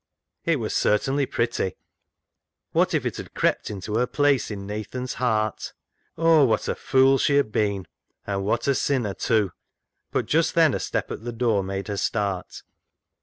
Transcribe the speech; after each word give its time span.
It 0.45 0.55
was 0.55 0.75
certainly 0.75 1.27
pretty. 1.27 1.75
What 2.71 2.95
if 2.95 3.05
it 3.05 3.17
had 3.17 3.35
crept 3.35 3.69
into 3.69 3.97
her 3.97 4.07
place 4.07 4.49
in 4.49 4.65
Nathan's 4.65 5.13
heart! 5.21 5.73
Oh, 6.17 6.43
what 6.43 6.67
a 6.67 6.73
fool 6.73 7.19
she 7.19 7.35
had 7.35 7.51
been, 7.51 7.85
and 8.25 8.43
what 8.43 8.67
a 8.67 8.73
sinner 8.73 9.13
too! 9.13 9.51
But 10.09 10.25
just 10.25 10.55
then 10.55 10.73
a 10.73 10.79
step 10.79 11.11
at 11.11 11.23
the 11.23 11.31
door 11.31 11.61
made 11.61 11.87
her 11.87 11.97
start. 11.97 12.63